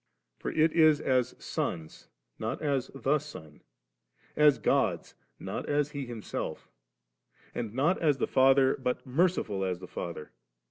[0.39, 0.39] 30.
[0.57, 2.09] For it is as' sons,'
[2.39, 3.61] not as the Son;
[4.35, 6.71] as •gods,* not as He Himself;
[7.53, 10.31] and not as the Father, but * merciful as the Father.'